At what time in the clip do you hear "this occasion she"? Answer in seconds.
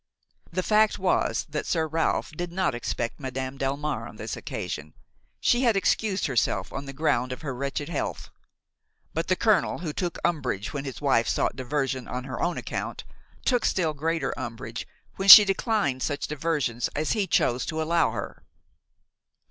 4.15-5.61